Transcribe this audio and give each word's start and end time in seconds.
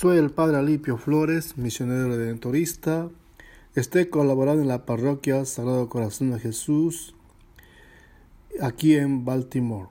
Soy 0.00 0.16
el 0.18 0.30
Padre 0.30 0.58
Alipio 0.58 0.96
Flores, 0.96 1.58
misionero 1.58 2.06
redentorista. 2.06 3.08
Estoy 3.74 4.06
colaborando 4.06 4.62
en 4.62 4.68
la 4.68 4.86
parroquia 4.86 5.44
Sagrado 5.44 5.88
Corazón 5.88 6.30
de 6.30 6.38
Jesús, 6.38 7.16
aquí 8.60 8.94
en 8.94 9.24
Baltimore. 9.24 9.88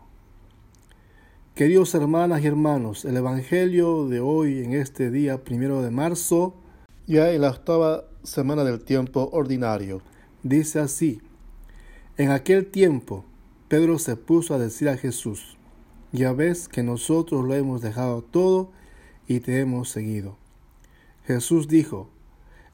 Queridos 1.55 1.93
hermanas 1.93 2.41
y 2.41 2.47
hermanos, 2.47 3.03
el 3.03 3.17
Evangelio 3.17 4.07
de 4.07 4.21
hoy, 4.21 4.63
en 4.63 4.71
este 4.75 5.11
día 5.11 5.43
primero 5.43 5.81
de 5.81 5.91
marzo, 5.91 6.55
ya 7.05 7.29
en 7.33 7.41
la 7.41 7.49
octava 7.49 8.05
semana 8.23 8.63
del 8.63 8.79
tiempo 8.79 9.27
ordinario, 9.33 10.01
dice 10.41 10.79
así: 10.79 11.21
En 12.15 12.31
aquel 12.31 12.67
tiempo, 12.67 13.25
Pedro 13.67 13.99
se 13.99 14.15
puso 14.15 14.55
a 14.55 14.57
decir 14.57 14.87
a 14.87 14.95
Jesús: 14.95 15.57
Ya 16.13 16.31
ves 16.31 16.69
que 16.69 16.81
nosotros 16.81 17.43
lo 17.43 17.53
hemos 17.55 17.81
dejado 17.81 18.21
todo 18.21 18.76
y 19.27 19.41
te 19.41 19.59
hemos 19.59 19.89
seguido. 19.89 20.37
Jesús 21.25 21.67
dijo, 21.67 22.09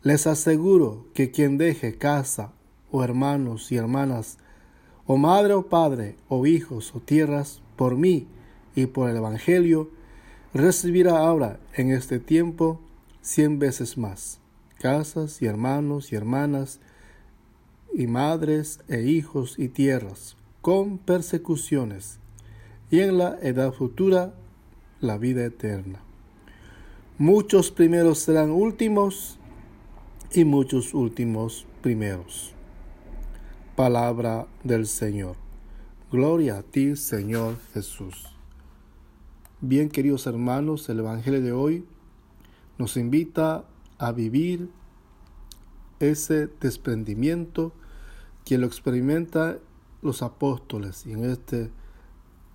les 0.03 0.27
aseguro 0.27 1.07
que 1.13 1.31
quien 1.31 1.57
deje 1.57 1.97
casa 1.97 2.51
o 2.91 3.03
hermanos 3.03 3.71
y 3.71 3.77
hermanas, 3.77 4.37
o 5.05 5.17
madre 5.17 5.53
o 5.53 5.67
padre, 5.67 6.15
o 6.29 6.45
hijos 6.45 6.93
o 6.95 6.99
tierras, 6.99 7.61
por 7.75 7.97
mí 7.97 8.27
y 8.75 8.85
por 8.85 9.09
el 9.09 9.17
Evangelio, 9.17 9.89
recibirá 10.53 11.17
ahora 11.17 11.59
en 11.73 11.91
este 11.91 12.19
tiempo 12.19 12.79
cien 13.21 13.57
veces 13.59 13.97
más, 13.97 14.39
casas 14.79 15.41
y 15.41 15.47
hermanos 15.47 16.11
y 16.11 16.15
hermanas, 16.15 16.79
y 17.93 18.07
madres 18.07 18.79
e 18.87 19.01
hijos 19.01 19.57
y 19.57 19.69
tierras, 19.69 20.37
con 20.61 20.97
persecuciones, 20.97 22.19
y 22.91 22.99
en 22.99 23.17
la 23.17 23.37
edad 23.41 23.71
futura 23.71 24.33
la 24.99 25.17
vida 25.17 25.45
eterna. 25.45 26.01
Muchos 27.23 27.71
primeros 27.71 28.19
serán 28.19 28.51
últimos 28.51 29.39
y 30.33 30.43
muchos 30.43 30.93
últimos 30.93 31.65
primeros. 31.81 32.51
Palabra 33.77 34.45
del 34.65 34.87
Señor. 34.87 35.37
Gloria 36.11 36.57
a 36.57 36.63
ti, 36.63 36.97
Señor 36.97 37.55
Jesús. 37.73 38.25
Bien, 39.61 39.87
queridos 39.87 40.27
hermanos, 40.27 40.89
el 40.89 40.99
Evangelio 40.99 41.41
de 41.41 41.53
hoy 41.53 41.85
nos 42.77 42.97
invita 42.97 43.63
a 43.99 44.11
vivir 44.11 44.69
ese 46.01 46.47
desprendimiento 46.59 47.71
que 48.43 48.57
lo 48.57 48.67
experimenta 48.67 49.59
los 50.01 50.23
apóstoles. 50.23 51.05
Y 51.05 51.13
en 51.13 51.23
este, 51.23 51.71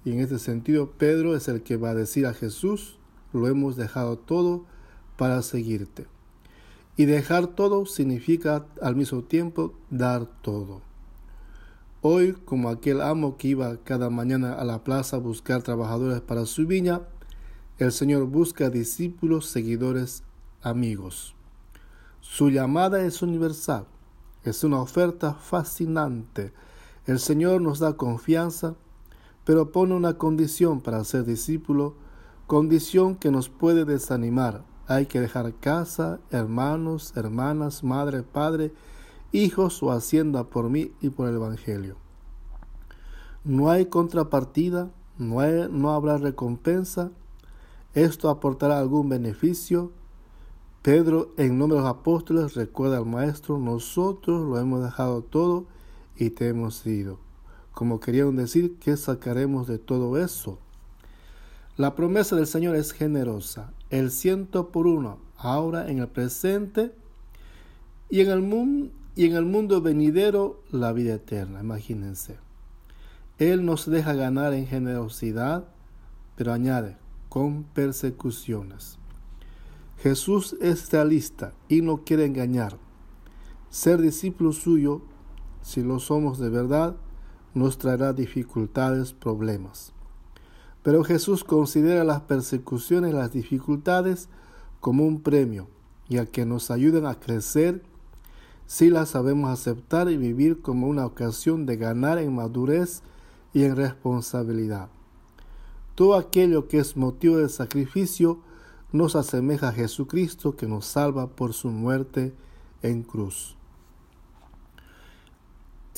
y 0.04 0.12
en 0.12 0.20
este 0.20 0.38
sentido, 0.38 0.90
Pedro 0.90 1.34
es 1.34 1.48
el 1.48 1.62
que 1.62 1.78
va 1.78 1.92
a 1.92 1.94
decir 1.94 2.26
a 2.26 2.34
Jesús, 2.34 2.97
lo 3.32 3.46
hemos 3.48 3.76
dejado 3.76 4.18
todo 4.18 4.64
para 5.16 5.42
seguirte. 5.42 6.06
Y 6.96 7.04
dejar 7.04 7.48
todo 7.48 7.86
significa 7.86 8.66
al 8.82 8.96
mismo 8.96 9.22
tiempo 9.22 9.74
dar 9.90 10.26
todo. 10.42 10.82
Hoy, 12.00 12.32
como 12.44 12.68
aquel 12.68 13.00
amo 13.00 13.36
que 13.36 13.48
iba 13.48 13.76
cada 13.78 14.10
mañana 14.10 14.54
a 14.54 14.64
la 14.64 14.84
plaza 14.84 15.16
a 15.16 15.20
buscar 15.20 15.62
trabajadores 15.62 16.20
para 16.20 16.46
su 16.46 16.66
viña, 16.66 17.02
el 17.78 17.92
Señor 17.92 18.26
busca 18.26 18.70
discípulos, 18.70 19.46
seguidores, 19.46 20.22
amigos. 20.62 21.34
Su 22.20 22.50
llamada 22.50 23.02
es 23.02 23.22
universal, 23.22 23.86
es 24.44 24.64
una 24.64 24.80
oferta 24.80 25.34
fascinante. 25.34 26.52
El 27.06 27.18
Señor 27.20 27.62
nos 27.62 27.78
da 27.78 27.96
confianza, 27.96 28.74
pero 29.44 29.72
pone 29.72 29.94
una 29.94 30.18
condición 30.18 30.80
para 30.80 31.02
ser 31.04 31.24
discípulo 31.24 31.94
condición 32.48 33.14
que 33.14 33.30
nos 33.30 33.50
puede 33.50 33.84
desanimar. 33.84 34.64
Hay 34.86 35.04
que 35.04 35.20
dejar 35.20 35.52
casa, 35.56 36.18
hermanos, 36.30 37.12
hermanas, 37.14 37.84
madre, 37.84 38.22
padre, 38.22 38.72
hijos 39.32 39.82
o 39.82 39.92
hacienda 39.92 40.44
por 40.44 40.70
mí 40.70 40.90
y 41.02 41.10
por 41.10 41.28
el 41.28 41.34
Evangelio. 41.34 41.96
No 43.44 43.70
hay 43.70 43.84
contrapartida, 43.86 44.90
no, 45.18 45.68
no 45.68 45.92
habrá 45.92 46.16
recompensa. 46.16 47.10
Esto 47.92 48.30
aportará 48.30 48.78
algún 48.78 49.10
beneficio. 49.10 49.92
Pedro, 50.80 51.34
en 51.36 51.58
nombre 51.58 51.76
de 51.76 51.82
los 51.82 51.90
apóstoles, 51.90 52.54
recuerda 52.54 52.96
al 52.96 53.04
Maestro, 53.04 53.58
nosotros 53.58 54.48
lo 54.48 54.58
hemos 54.58 54.82
dejado 54.82 55.20
todo 55.20 55.66
y 56.16 56.30
te 56.30 56.48
hemos 56.48 56.86
ido. 56.86 57.18
Como 57.72 58.00
querían 58.00 58.36
decir, 58.36 58.78
¿qué 58.78 58.96
sacaremos 58.96 59.66
de 59.66 59.78
todo 59.78 60.16
eso? 60.16 60.58
La 61.78 61.94
promesa 61.94 62.34
del 62.34 62.48
Señor 62.48 62.74
es 62.74 62.90
generosa, 62.90 63.72
el 63.90 64.10
ciento 64.10 64.72
por 64.72 64.88
uno, 64.88 65.20
ahora 65.36 65.88
en 65.88 66.00
el 66.00 66.08
presente 66.08 66.92
y 68.10 68.20
en 68.20 68.30
el, 68.30 68.42
mundo, 68.42 68.90
y 69.14 69.26
en 69.26 69.36
el 69.36 69.44
mundo 69.44 69.80
venidero 69.80 70.60
la 70.72 70.92
vida 70.92 71.14
eterna, 71.14 71.60
imagínense. 71.60 72.38
Él 73.38 73.64
nos 73.64 73.88
deja 73.88 74.14
ganar 74.14 74.54
en 74.54 74.66
generosidad, 74.66 75.68
pero 76.34 76.52
añade, 76.52 76.96
con 77.28 77.62
persecuciones. 77.62 78.98
Jesús 79.98 80.56
es 80.60 80.90
realista 80.90 81.52
y 81.68 81.82
no 81.82 82.02
quiere 82.02 82.24
engañar. 82.24 82.76
Ser 83.70 84.00
discípulo 84.00 84.52
suyo, 84.52 85.02
si 85.62 85.84
lo 85.84 86.00
somos 86.00 86.40
de 86.40 86.50
verdad, 86.50 86.96
nos 87.54 87.78
traerá 87.78 88.12
dificultades, 88.12 89.12
problemas. 89.12 89.92
Pero 90.82 91.04
Jesús 91.04 91.44
considera 91.44 92.04
las 92.04 92.22
persecuciones, 92.22 93.14
las 93.14 93.32
dificultades 93.32 94.28
como 94.80 95.04
un 95.04 95.20
premio 95.20 95.68
y 96.08 96.18
a 96.18 96.26
que 96.26 96.46
nos 96.46 96.70
ayuden 96.70 97.06
a 97.06 97.18
crecer 97.18 97.82
si 98.66 98.90
las 98.90 99.10
sabemos 99.10 99.50
aceptar 99.50 100.10
y 100.10 100.16
vivir 100.16 100.60
como 100.62 100.88
una 100.88 101.06
ocasión 101.06 101.66
de 101.66 101.76
ganar 101.76 102.18
en 102.18 102.34
madurez 102.34 103.02
y 103.52 103.64
en 103.64 103.76
responsabilidad. 103.76 104.88
Todo 105.94 106.14
aquello 106.14 106.68
que 106.68 106.78
es 106.78 106.96
motivo 106.96 107.38
de 107.38 107.48
sacrificio 107.48 108.40
nos 108.92 109.16
asemeja 109.16 109.68
a 109.68 109.72
Jesucristo 109.72 110.56
que 110.56 110.66
nos 110.66 110.86
salva 110.86 111.28
por 111.28 111.52
su 111.52 111.68
muerte 111.68 112.34
en 112.82 113.02
cruz 113.02 113.57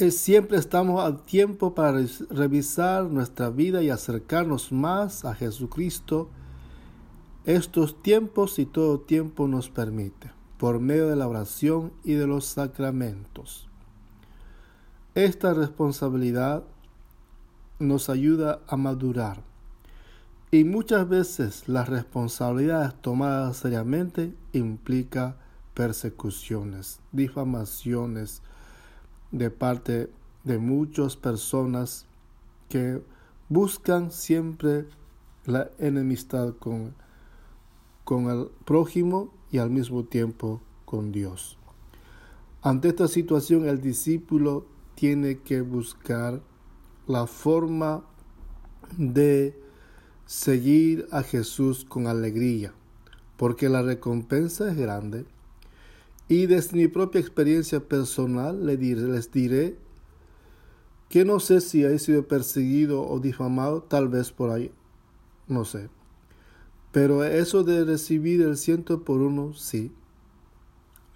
siempre 0.08 0.56
estamos 0.56 1.04
a 1.04 1.18
tiempo 1.24 1.74
para 1.74 2.00
revisar 2.30 3.04
nuestra 3.04 3.50
vida 3.50 3.82
y 3.82 3.90
acercarnos 3.90 4.72
más 4.72 5.26
a 5.26 5.34
Jesucristo. 5.34 6.30
Estos 7.44 8.00
tiempos 8.02 8.58
y 8.58 8.64
todo 8.64 9.00
tiempo 9.00 9.46
nos 9.46 9.68
permite, 9.68 10.30
por 10.56 10.80
medio 10.80 11.08
de 11.08 11.16
la 11.16 11.28
oración 11.28 11.92
y 12.02 12.14
de 12.14 12.26
los 12.26 12.46
sacramentos. 12.46 13.68
Esta 15.14 15.52
responsabilidad 15.52 16.64
nos 17.78 18.08
ayuda 18.08 18.60
a 18.68 18.76
madurar. 18.78 19.42
Y 20.50 20.64
muchas 20.64 21.08
veces 21.08 21.68
las 21.68 21.90
responsabilidades 21.90 22.94
tomadas 23.02 23.58
seriamente 23.58 24.34
implica 24.52 25.36
persecuciones, 25.74 27.00
difamaciones, 27.12 28.42
de 29.30 29.50
parte 29.50 30.10
de 30.44 30.58
muchas 30.58 31.16
personas 31.16 32.06
que 32.68 33.02
buscan 33.48 34.10
siempre 34.10 34.86
la 35.44 35.70
enemistad 35.78 36.54
con, 36.58 36.94
con 38.04 38.30
el 38.30 38.48
prójimo 38.64 39.32
y 39.50 39.58
al 39.58 39.70
mismo 39.70 40.04
tiempo 40.04 40.60
con 40.84 41.12
Dios. 41.12 41.58
Ante 42.62 42.88
esta 42.88 43.08
situación 43.08 43.66
el 43.66 43.80
discípulo 43.80 44.66
tiene 44.94 45.38
que 45.38 45.62
buscar 45.62 46.42
la 47.06 47.26
forma 47.26 48.04
de 48.98 49.58
seguir 50.26 51.08
a 51.10 51.22
Jesús 51.22 51.84
con 51.84 52.06
alegría, 52.06 52.72
porque 53.36 53.68
la 53.68 53.82
recompensa 53.82 54.70
es 54.70 54.76
grande 54.76 55.24
y 56.30 56.46
desde 56.46 56.76
mi 56.76 56.86
propia 56.86 57.20
experiencia 57.20 57.80
personal 57.80 58.64
les 58.64 58.78
diré 59.32 59.76
que 61.08 61.24
no 61.24 61.40
sé 61.40 61.60
si 61.60 61.82
he 61.82 61.98
sido 61.98 62.28
perseguido 62.28 63.02
o 63.02 63.18
difamado, 63.18 63.82
tal 63.82 64.06
vez 64.06 64.30
por 64.30 64.50
ahí, 64.50 64.70
no 65.48 65.64
sé. 65.64 65.90
Pero 66.92 67.24
eso 67.24 67.64
de 67.64 67.84
recibir 67.84 68.42
el 68.42 68.56
ciento 68.56 69.02
por 69.02 69.22
uno, 69.22 69.54
sí. 69.54 69.92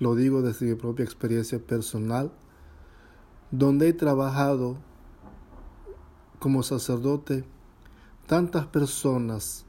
Lo 0.01 0.17
digo 0.17 0.43
desde 0.43 0.67
mi 0.67 0.75
propia 0.75 1.05
experiencia 1.05 1.61
personal, 1.61 2.33
donde 3.53 3.91
he 3.91 3.93
trabajado 3.93 4.79
como 6.41 6.65
sacerdote, 6.65 7.45
tantas 8.27 8.67
personas 8.67 9.65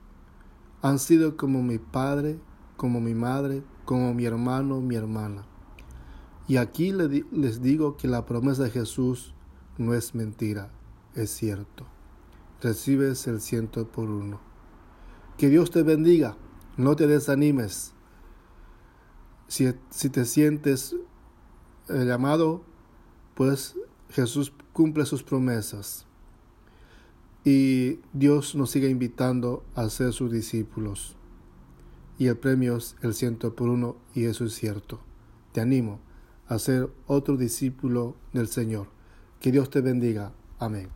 han 0.81 0.97
sido 0.97 1.37
como 1.37 1.61
mi 1.61 1.77
padre, 1.77 2.39
como 2.77 2.99
mi 2.99 3.13
madre, 3.13 3.61
como 3.85 4.13
mi 4.13 4.25
hermano, 4.25 4.81
mi 4.81 4.95
hermana. 4.95 5.45
Y 6.47 6.57
aquí 6.57 6.91
les 6.91 7.61
digo 7.61 7.97
que 7.97 8.07
la 8.07 8.25
promesa 8.25 8.63
de 8.63 8.69
Jesús 8.71 9.33
no 9.77 9.93
es 9.93 10.13
mentira, 10.13 10.71
es 11.15 11.31
cierto. 11.31 11.85
Recibes 12.61 13.27
el 13.27 13.41
ciento 13.41 13.87
por 13.87 14.09
uno. 14.09 14.39
Que 15.37 15.49
Dios 15.49 15.71
te 15.71 15.83
bendiga. 15.83 16.37
No 16.77 16.95
te 16.95 17.07
desanimes. 17.07 17.93
Si, 19.47 19.73
si 19.89 20.09
te 20.09 20.25
sientes 20.25 20.95
eh, 21.89 22.05
llamado, 22.05 22.63
pues 23.35 23.75
Jesús 24.09 24.53
cumple 24.73 25.05
sus 25.05 25.23
promesas. 25.23 26.05
Y 27.43 27.99
Dios 28.13 28.55
nos 28.55 28.71
sigue 28.71 28.89
invitando 28.89 29.63
a 29.75 29.89
ser 29.89 30.13
sus 30.13 30.31
discípulos. 30.31 31.15
Y 32.17 32.27
el 32.27 32.37
premio 32.37 32.77
es 32.77 32.95
el 33.01 33.13
ciento 33.13 33.55
por 33.55 33.69
uno, 33.69 33.97
y 34.13 34.25
eso 34.25 34.45
es 34.45 34.53
cierto. 34.53 34.99
Te 35.51 35.61
animo 35.61 35.99
a 36.47 36.59
ser 36.59 36.89
otro 37.07 37.37
discípulo 37.37 38.15
del 38.33 38.47
Señor. 38.47 38.87
Que 39.39 39.51
Dios 39.51 39.69
te 39.69 39.81
bendiga. 39.81 40.31
Amén. 40.59 40.89